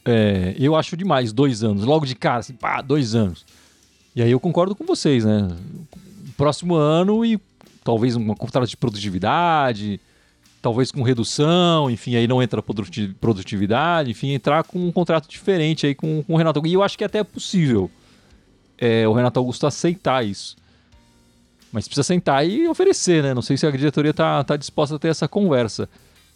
[0.04, 3.44] é, eu acho demais, dois anos, logo de cara, assim, pá, dois anos.
[4.14, 5.48] E aí eu concordo com vocês, né?
[6.36, 7.40] Próximo ano e
[7.82, 9.98] talvez um contrato de produtividade,
[10.60, 15.94] talvez com redução, enfim, aí não entra produtividade, enfim, entrar com um contrato diferente aí
[15.94, 16.62] com, com o Renato.
[16.66, 17.90] E eu acho que é até é possível
[18.78, 20.56] é, o Renato Augusto aceitar isso.
[21.72, 23.32] Mas precisa sentar e oferecer, né?
[23.32, 25.88] Não sei se a diretoria está tá disposta a ter essa conversa.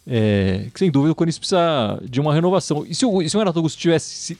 [0.05, 2.85] É, que sem dúvida o Corinthians precisa de uma renovação.
[2.87, 4.37] E se o, se o Renato Augusto tivesse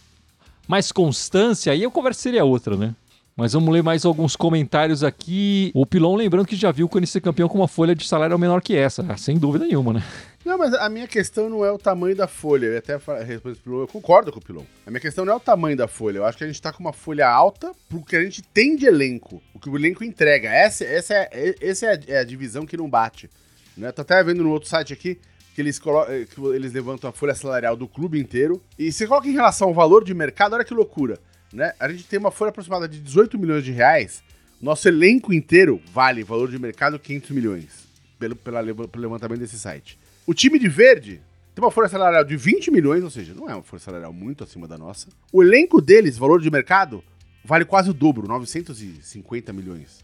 [0.67, 2.95] mais constância, aí a conversa seria outra, né?
[3.35, 5.69] Mas vamos ler mais alguns comentários aqui.
[5.75, 8.37] O Pilon lembrando que já viu o Corinthians ser campeão com uma folha de salário
[8.39, 9.05] menor que essa.
[9.07, 10.03] Ah, sem dúvida nenhuma, né?
[10.47, 12.67] Não, mas a minha questão não é o tamanho da folha.
[12.67, 14.63] Eu até respondo pro eu concordo com o Pilon.
[14.85, 16.19] A minha questão não é o tamanho da folha.
[16.19, 18.75] Eu acho que a gente tá com uma folha alta pro que a gente tem
[18.75, 19.41] de elenco.
[19.53, 20.49] O que o elenco entrega.
[20.49, 23.29] Essa, essa, é, essa é, a, é a divisão que não bate.
[23.75, 23.91] Né?
[23.91, 25.19] Tô até vendo no outro site aqui
[25.53, 28.61] que eles, eh, que eles levantam a folha salarial do clube inteiro.
[28.79, 31.19] E você coloca em relação ao valor de mercado, olha que loucura
[31.51, 31.73] né?
[31.79, 34.23] A gente tem uma folha aproximada de 18 milhões de reais.
[34.61, 39.99] Nosso elenco inteiro vale valor de mercado 500 milhões, pelo, pela, pelo levantamento desse site.
[40.27, 41.21] O time de verde
[41.55, 44.43] tem uma folha salarial de 20 milhões, ou seja, não é uma folha salarial muito
[44.43, 45.07] acima da nossa.
[45.31, 47.01] O elenco deles, valor de mercado,
[47.45, 50.03] vale quase o dobro, 950 milhões.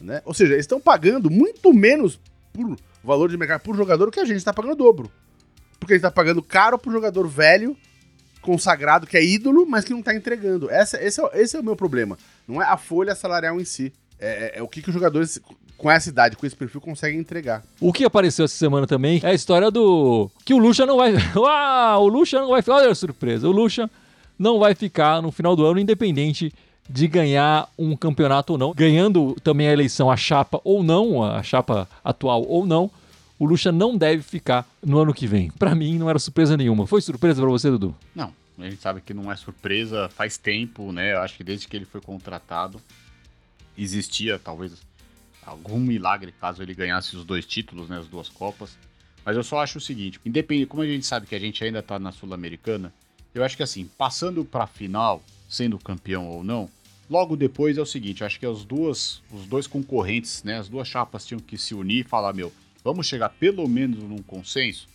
[0.00, 0.22] Né?
[0.24, 2.20] Ou seja, eles estão pagando muito menos
[2.52, 5.10] por valor de mercado por jogador que a gente está pagando o dobro.
[5.80, 7.76] Porque a gente está pagando caro pro jogador velho
[8.40, 10.70] consagrado, que é ídolo, mas que não tá entregando.
[10.70, 12.16] Essa, esse, é, esse é o meu problema.
[12.46, 13.92] Não é a folha salarial em si.
[14.20, 15.40] É, é, é o que, que os jogadores
[15.76, 17.62] com essa idade, com esse perfil, conseguem entregar.
[17.80, 20.30] O que apareceu essa semana também é a história do.
[20.44, 21.14] Que o Lucha não vai.
[21.46, 22.76] ah, o Lucha não vai ficar.
[22.76, 23.48] Olha a surpresa.
[23.48, 23.90] O Lucha
[24.38, 26.52] não vai ficar no final do ano, independente
[26.88, 28.72] de ganhar um campeonato ou não.
[28.74, 32.90] Ganhando também a eleição, a chapa ou não, a chapa atual ou não.
[33.38, 35.50] O Lucha não deve ficar no ano que vem.
[35.50, 36.86] Para mim, não era surpresa nenhuma.
[36.86, 37.94] Foi surpresa para você, Dudu?
[38.14, 38.32] Não.
[38.58, 41.14] A gente sabe que não é surpresa faz tempo, né?
[41.14, 42.80] Eu acho que desde que ele foi contratado,
[43.76, 44.72] existia talvez
[45.46, 47.98] algum milagre caso ele ganhasse os dois títulos, né?
[47.98, 48.76] As duas Copas.
[49.24, 51.82] Mas eu só acho o seguinte: independente, como a gente sabe que a gente ainda
[51.82, 52.92] tá na Sul-Americana,
[53.34, 56.68] eu acho que assim, passando pra final, sendo campeão ou não,
[57.08, 60.58] logo depois é o seguinte: eu acho que as duas, os dois concorrentes, né?
[60.58, 62.52] As duas chapas tinham que se unir e falar: meu,
[62.82, 64.88] vamos chegar pelo menos num consenso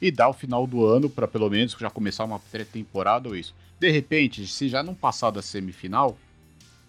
[0.00, 3.54] e dar o final do ano para pelo menos já começar uma pré-temporada ou isso.
[3.78, 6.18] De repente, se já não passar da semifinal,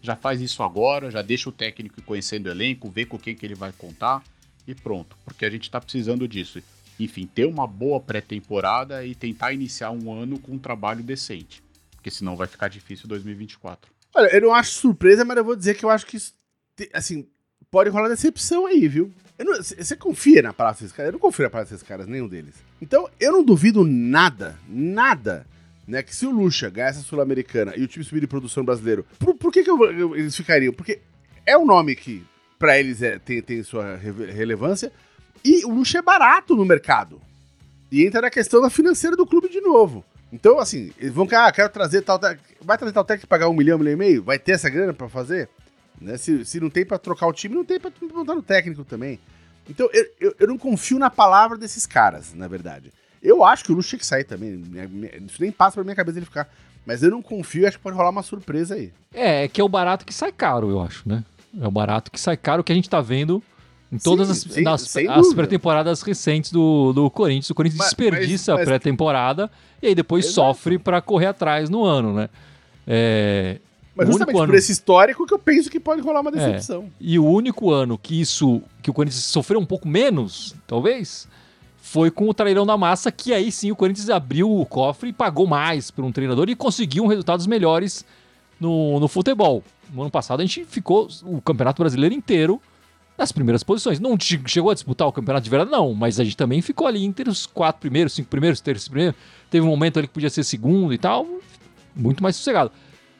[0.04, 3.46] já faz isso agora, já deixa o técnico conhecendo o elenco, vê com quem que
[3.46, 4.22] ele vai contar
[4.68, 6.62] e pronto, porque a gente está precisando disso.
[7.00, 11.64] Enfim, ter uma boa pré-temporada e tentar iniciar um ano com um trabalho decente,
[11.96, 13.90] porque senão vai ficar difícil 2024.
[14.14, 16.18] Olha, eu não acho surpresa, mas eu vou dizer que eu acho que,
[16.94, 17.26] assim,
[17.72, 19.12] pode rolar decepção aí, viu?
[19.58, 21.08] você confia na palavra desses caras?
[21.08, 22.54] Eu não confio na palavra desses caras, nenhum deles.
[22.82, 25.48] Então, eu não duvido nada, nada,
[25.88, 26.02] né?
[26.02, 29.36] Que se o Lucha ganhar essa Sul-Americana e o time subir de produção brasileiro, por,
[29.36, 30.74] por que, que eu, eu, eles ficariam?
[30.74, 31.00] Porque
[31.46, 32.26] é um nome que,
[32.58, 34.92] para eles, é, tem, tem sua relevância
[35.44, 37.22] e o Lucha é barato no mercado.
[37.92, 40.04] E entra na questão da financeira do clube de novo.
[40.32, 42.20] Então, assim, eles vão, ah, quero trazer tal.
[42.60, 44.24] Vai trazer tal técnico pagar um milhão, um milhão e meio?
[44.24, 45.48] Vai ter essa grana para fazer?
[46.02, 46.18] Né?
[46.18, 49.20] Se, se não tem para trocar o time, não tem para montar no técnico também.
[49.70, 52.92] Então, eu, eu, eu, não confio na palavra desses caras, na verdade.
[53.24, 54.62] Eu acho que o Luxo tinha que sair também.
[55.26, 56.50] Isso nem passa pra minha cabeça ele ficar.
[56.86, 58.92] Mas eu não confio, acho que pode rolar uma surpresa aí.
[59.14, 61.24] É, é que é o barato que sai caro, eu acho, né?
[61.60, 63.42] É o barato que sai caro que a gente tá vendo
[63.90, 67.52] em todas sim, as, sim, as pré-temporadas recentes do, do Corinthians.
[67.52, 68.68] O Corinthians mas, desperdiça mas, mas...
[68.68, 70.36] a pré-temporada e aí depois Exato.
[70.36, 72.30] sofre para correr atrás no ano, né?
[72.86, 73.60] É,
[73.96, 74.56] mas justamente por ano...
[74.56, 76.84] esse histórico que eu penso que pode rolar uma é, decepção.
[76.84, 76.88] É.
[77.00, 81.28] E o único ano que isso, que o Corinthians sofreu um pouco menos, talvez,
[81.94, 85.14] foi com o trairão da massa, que aí sim o Corinthians abriu o cofre e
[85.14, 88.04] pagou mais por um treinador e conseguiu resultados melhores
[88.60, 89.64] no, no futebol.
[89.94, 92.60] No ano passado a gente ficou o Campeonato Brasileiro inteiro
[93.16, 94.00] nas primeiras posições.
[94.00, 97.06] Não chegou a disputar o campeonato de verdade, não, mas a gente também ficou ali
[97.06, 99.16] entre os quatro primeiros, cinco primeiros, terceiro primeiro.
[99.52, 101.28] Teve um momento ali que podia ser segundo e tal,
[101.96, 102.72] muito mais sossegado.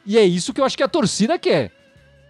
[0.04, 1.70] E é isso que eu acho que a torcida quer.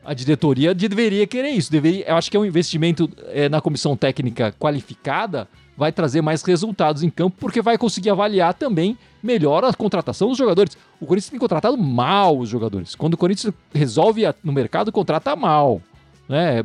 [0.05, 1.73] A diretoria deveria querer isso.
[1.73, 6.43] Deveria, eu acho que é um investimento é, na comissão técnica qualificada vai trazer mais
[6.43, 10.77] resultados em campo, porque vai conseguir avaliar também melhor a contratação dos jogadores.
[11.01, 12.95] O Corinthians tem contratado mal os jogadores.
[12.95, 15.81] Quando o Corinthians resolve no mercado, contrata mal.
[16.27, 16.65] Né?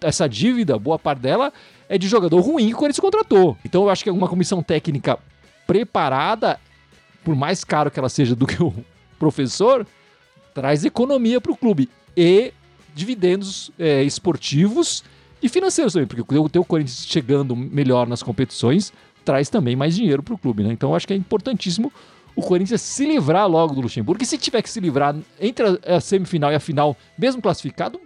[0.00, 1.52] essa dívida, boa parte dela,
[1.88, 3.56] é de jogador ruim que o Corinthians contratou.
[3.64, 5.18] Então eu acho que uma comissão técnica
[5.66, 6.58] preparada,
[7.22, 8.72] por mais caro que ela seja do que o
[9.18, 9.86] professor,
[10.54, 12.52] traz economia para o clube e
[12.94, 15.02] dividendos é, esportivos
[15.44, 18.90] e financeiros também, porque o teu Corinthians chegando melhor nas competições
[19.26, 20.72] traz também mais dinheiro para o clube, né?
[20.72, 21.92] Então acho que é importantíssimo
[22.34, 24.22] o Corinthians se livrar logo do Luxemburgo.
[24.22, 28.00] E se tiver que se livrar entre a semifinal e a final, mesmo classificado,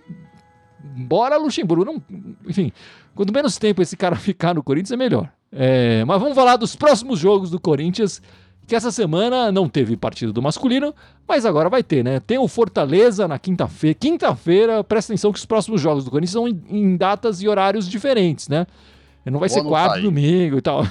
[0.80, 1.84] bora Luxemburgo.
[1.84, 2.02] Não,
[2.44, 2.72] enfim,
[3.14, 5.30] quanto menos tempo esse cara ficar no Corinthians, é melhor.
[5.52, 8.20] É, mas vamos falar dos próximos jogos do Corinthians
[8.68, 10.94] que essa semana não teve partido do masculino,
[11.26, 12.20] mas agora vai ter, né?
[12.20, 13.96] Tem o Fortaleza na quinta-feira.
[13.98, 17.88] Quinta-feira, presta atenção que os próximos jogos do Corinthians são em, em datas e horários
[17.88, 18.66] diferentes, né?
[19.24, 20.86] Não vai Vou ser quatro domingo e tal.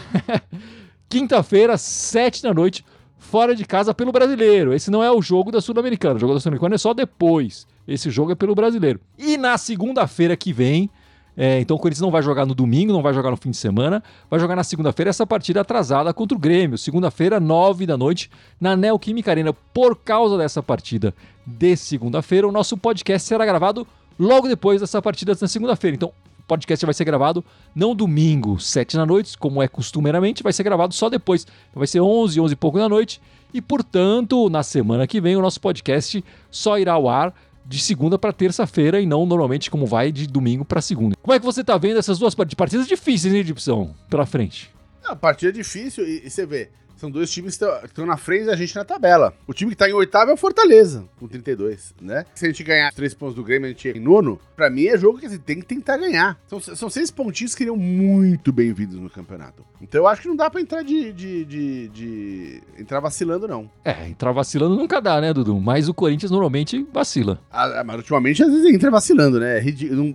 [1.07, 2.83] Quinta-feira, sete da noite,
[3.15, 4.73] fora de casa pelo brasileiro.
[4.73, 6.15] Esse não é o jogo da Sul-Americana.
[6.15, 7.67] O jogo da Sul-Americana é só depois.
[7.87, 8.99] Esse jogo é pelo brasileiro.
[9.19, 10.89] E na segunda-feira que vem,
[11.37, 13.57] é, então o Corinthians não vai jogar no domingo, não vai jogar no fim de
[13.57, 16.79] semana, vai jogar na segunda-feira essa partida atrasada contra o Grêmio.
[16.79, 19.53] Segunda-feira, nove da noite, na Neoquímica Arena.
[19.53, 21.13] Por causa dessa partida
[21.45, 23.85] de segunda-feira, o nosso podcast será gravado
[24.17, 25.95] logo depois dessa partida na segunda-feira.
[25.95, 27.45] Então, o podcast vai ser gravado
[27.75, 31.45] não domingo, sete da noite, como é costumeiramente, vai ser gravado só depois.
[31.69, 33.21] Então, vai ser onze, onze e pouco da noite.
[33.53, 37.33] E, portanto, na semana que vem, o nosso podcast só irá ao ar
[37.67, 41.15] de segunda para terça-feira e não normalmente como vai de domingo para segunda.
[41.21, 43.93] Como é que você tá vendo essas duas partidas difíceis, hein, Gibson?
[44.09, 44.71] Pela frente.
[45.03, 48.55] A partida difícil e, e você vê, são dois times que estão na frente da
[48.55, 49.33] gente na tabela.
[49.47, 52.25] O time que tá em oitavo é o Fortaleza, com 32, né?
[52.35, 54.87] Se a gente ganhar três pontos do Grêmio, a gente é em nono, pra mim
[54.87, 56.37] é jogo que assim, tem que tentar ganhar.
[56.47, 59.63] São, são seis pontinhos que seriam muito bem-vindos no campeonato.
[59.81, 63.69] Então eu acho que não dá pra entrar de, de, de, de, entrar vacilando, não.
[63.85, 65.59] É, entrar vacilando nunca dá, né, Dudu?
[65.59, 67.39] Mas o Corinthians normalmente vacila.
[67.51, 69.59] Ah, mas ultimamente às vezes entra vacilando, né?
[69.59, 69.63] É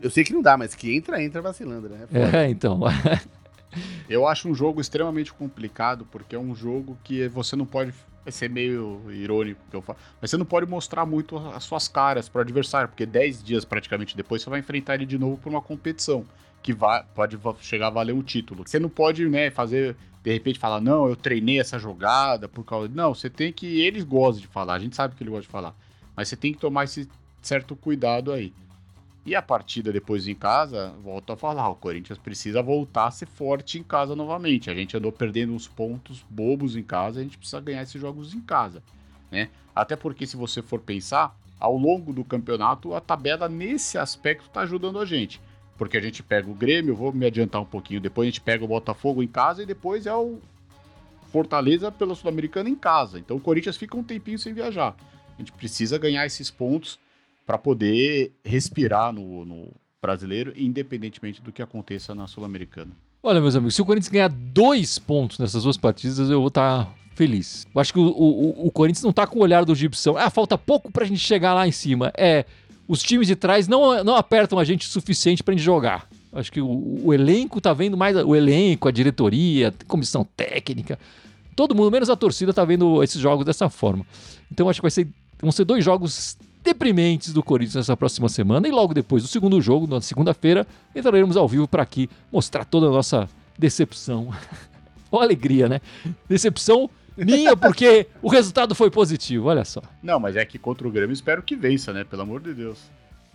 [0.02, 2.00] eu sei que não dá, mas que entra, entra vacilando, né?
[2.12, 2.80] É, é então.
[4.08, 7.92] Eu acho um jogo extremamente complicado, porque é um jogo que você não pode.
[8.24, 9.98] Vai ser meio irônico que eu falo.
[10.20, 13.64] Mas você não pode mostrar muito as suas caras para o adversário, porque 10 dias
[13.64, 16.24] praticamente depois você vai enfrentar ele de novo por uma competição
[16.62, 18.62] que vai, pode chegar a valer um título.
[18.64, 22.88] Você não pode, né, fazer, de repente, falar, não, eu treinei essa jogada por causa.
[22.94, 23.80] Não, você tem que.
[23.80, 25.74] Eles gostam de falar, a gente sabe que ele gosta de falar.
[26.14, 27.08] Mas você tem que tomar esse
[27.42, 28.52] certo cuidado aí.
[29.24, 33.26] E a partida depois em casa, volto a falar, o Corinthians precisa voltar a ser
[33.26, 34.68] forte em casa novamente.
[34.68, 38.34] A gente andou perdendo uns pontos bobos em casa, a gente precisa ganhar esses jogos
[38.34, 38.82] em casa,
[39.30, 39.48] né?
[39.74, 44.62] Até porque se você for pensar, ao longo do campeonato, a tabela nesse aspecto está
[44.62, 45.40] ajudando a gente.
[45.78, 48.64] Porque a gente pega o Grêmio, vou me adiantar um pouquinho, depois a gente pega
[48.64, 50.40] o Botafogo em casa e depois é o
[51.30, 53.20] Fortaleza pela Sul-Americana em casa.
[53.20, 54.96] Então o Corinthians fica um tempinho sem viajar.
[55.34, 56.98] A gente precisa ganhar esses pontos
[57.46, 59.68] para poder respirar no, no
[60.00, 62.90] brasileiro, independentemente do que aconteça na Sul-Americana.
[63.22, 66.86] Olha, meus amigos, se o Corinthians ganhar dois pontos nessas duas partidas, eu vou estar
[66.86, 67.66] tá feliz.
[67.72, 70.16] Eu acho que o, o, o Corinthians não tá com o olhar do Gibson.
[70.16, 72.12] Ah, falta pouco pra gente chegar lá em cima.
[72.16, 72.44] É,
[72.88, 76.08] os times de trás não, não apertam a gente o suficiente pra gente jogar.
[76.32, 78.16] Eu acho que o, o elenco tá vendo mais.
[78.16, 80.98] O elenco, a diretoria, a comissão técnica.
[81.54, 84.04] Todo mundo, menos a torcida, tá vendo esses jogos dessa forma.
[84.50, 85.06] Então acho que vai ser,
[85.40, 88.66] vão ser dois jogos deprimentes do Corinthians nessa próxima semana.
[88.66, 92.86] E logo depois do segundo jogo, na segunda-feira, entraremos ao vivo para aqui mostrar toda
[92.86, 94.32] a nossa decepção.
[95.10, 95.80] Uma alegria, né?
[96.28, 99.82] Decepção minha, porque o resultado foi positivo, olha só.
[100.02, 102.04] Não, mas é que contra o Grêmio espero que vença, né?
[102.04, 102.78] Pelo amor de Deus.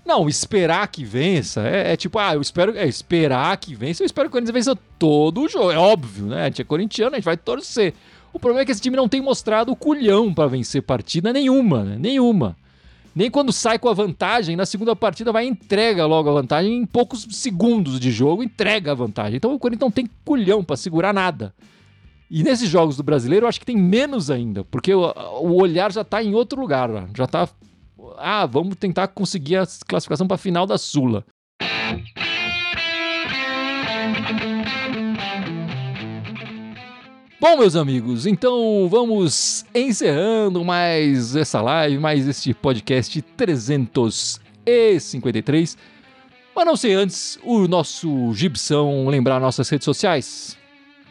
[0.04, 2.76] Não, esperar que vença é, é, tipo, ah, eu espero.
[2.76, 5.70] É esperar que vença, eu espero que o Corinthians vença todo o jogo.
[5.70, 6.44] É óbvio, né?
[6.44, 7.94] A gente é corintiano, a gente vai torcer.
[8.34, 11.84] O problema é que esse time não tem mostrado o culhão para vencer partida nenhuma,
[11.84, 11.98] né?
[12.00, 12.56] Nenhuma.
[13.18, 16.86] Nem quando sai com a vantagem, na segunda partida vai entrega logo a vantagem em
[16.86, 19.38] poucos segundos de jogo, entrega a vantagem.
[19.38, 21.52] Então o Corinthians não tem culhão para segurar nada.
[22.30, 25.02] E nesses jogos do brasileiro eu acho que tem menos ainda, porque o,
[25.42, 27.50] o olhar já tá em outro lugar, já tá
[28.20, 31.26] ah, vamos tentar conseguir a classificação para a final da Sula.
[37.40, 45.78] Bom, meus amigos, então vamos encerrando mais essa live, mais este podcast 353.
[46.56, 50.58] Mas não sei antes, o nosso Gibson lembrar nossas redes sociais.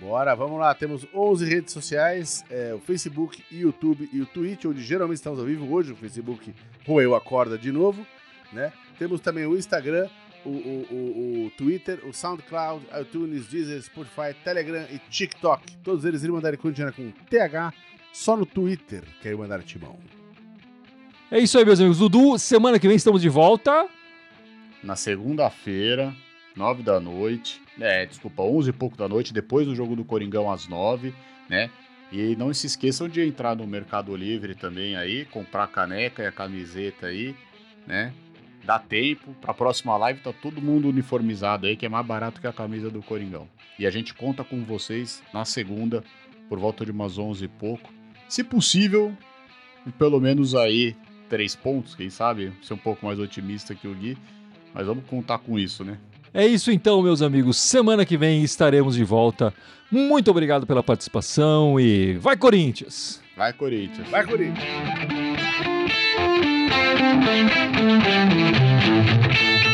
[0.00, 0.74] Bora, vamos lá.
[0.74, 5.44] Temos 11 redes sociais: é, o Facebook, YouTube e o Twitch, onde geralmente estamos ao
[5.44, 5.72] vivo.
[5.72, 6.52] Hoje o Facebook
[6.84, 8.04] roeu a corda de novo.
[8.52, 8.72] Né?
[8.98, 10.08] Temos também o Instagram,
[10.46, 15.76] o, o, o, o, Twitter, o SoundCloud, iTunes, Deezer, Spotify, Telegram e TikTok.
[15.78, 17.72] Todos eles Irmandade Corintiana com TH,
[18.12, 19.98] só no Twitter que é Irmandade Timão.
[21.30, 21.98] É isso aí, meus amigos.
[21.98, 23.88] Dudu, semana que vem estamos de volta.
[24.82, 26.14] Na segunda-feira,
[26.54, 27.60] nove da noite.
[27.80, 31.12] É, desculpa, onze e pouco da noite, depois do jogo do Coringão às nove,
[31.48, 31.68] né?
[32.12, 36.26] E não se esqueçam de entrar no Mercado Livre também aí, comprar a caneca e
[36.26, 37.34] a camiseta aí,
[37.86, 38.14] né?
[38.66, 39.34] Dá tempo.
[39.40, 42.90] Pra próxima live tá todo mundo uniformizado aí, que é mais barato que a camisa
[42.90, 43.48] do Coringão.
[43.78, 46.02] E a gente conta com vocês na segunda,
[46.48, 47.90] por volta de umas 11 e pouco.
[48.28, 49.16] Se possível,
[49.98, 50.96] pelo menos aí
[51.28, 52.52] três pontos, quem sabe?
[52.62, 54.18] Ser um pouco mais otimista que o Gui.
[54.74, 55.98] Mas vamos contar com isso, né?
[56.34, 57.56] É isso então, meus amigos.
[57.56, 59.54] Semana que vem estaremos de volta.
[59.90, 63.22] Muito obrigado pela participação e vai Corinthians!
[63.36, 64.08] Vai Corinthians!
[64.08, 65.15] Vai Corinthians!
[67.18, 67.54] Thank
[69.40, 69.65] you.